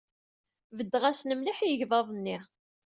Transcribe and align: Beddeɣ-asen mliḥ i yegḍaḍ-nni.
Beddeɣ-asen 0.77 1.31
mliḥ 1.37 1.57
i 1.61 1.67
yegḍaḍ-nni. 1.69 2.37